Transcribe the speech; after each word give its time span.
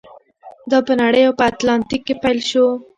دا 0.69 0.79
په 0.87 0.93
نړۍ 1.01 1.21
او 1.27 1.33
په 1.39 1.43
اتلانتیک 1.49 2.01
کې 2.07 2.15
پیل 2.23 2.39
شو. 2.49 2.65